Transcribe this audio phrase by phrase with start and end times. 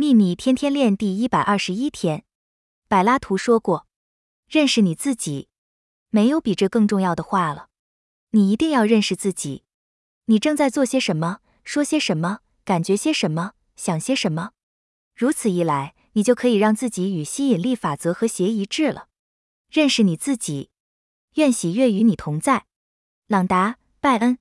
[0.00, 2.22] 秘密天天练第一百二十一天。
[2.86, 3.88] 柏拉图说过
[4.46, 5.48] 认识你自己
[6.10, 7.66] 没有比这更重要的话了。
[8.30, 9.64] 你一定要认识自己。
[10.26, 14.52] 你正在做些什么说些什么感觉些什么想些什么。
[15.16, 19.08] 如此一来你就可以让自己与吸引力法则和谐一致了。
[19.68, 20.70] 认识你自己
[21.34, 22.66] 愿喜悦与你同在。
[23.26, 24.38] 朗达拜恩。